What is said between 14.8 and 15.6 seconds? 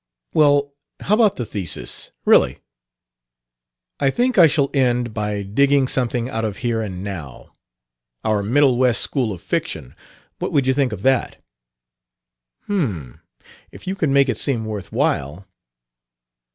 while...."